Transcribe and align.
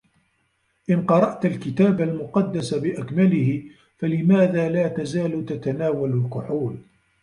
إن 0.89 1.05
قرأت 1.05 1.45
الكتاب 1.45 2.01
المقدّس 2.01 2.73
بأكمله، 2.73 3.63
فلماذا 3.97 4.69
لا 4.69 4.87
تزال 4.87 5.45
تتناول 5.45 6.17
الكحول؟ 6.25 6.75